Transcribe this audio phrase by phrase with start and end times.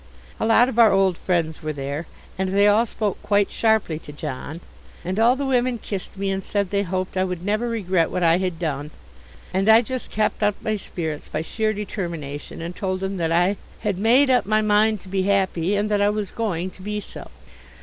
[0.39, 4.11] A lot of our old friends were there, and they all spoke quite sharply to
[4.11, 4.59] John,
[5.05, 8.23] and all the women kissed me and said they hoped I would never regret what
[8.23, 8.89] I had done,
[9.53, 13.57] and I just kept up my spirits by sheer determination, and told them that I
[13.81, 16.99] had made up my mind to be happy and that I was going to be
[16.99, 17.29] so.